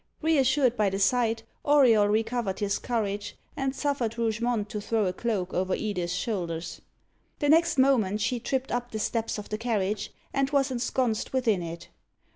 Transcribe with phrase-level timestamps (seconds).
[0.23, 5.53] Reassured by the sight, Auriol recovered his courage, and suffered Rougemont to throw a cloak
[5.53, 6.81] over Edith's shoulders.
[7.37, 11.61] The next moment she tripped up the steps of the carriage, and was ensconced within
[11.61, 11.89] it.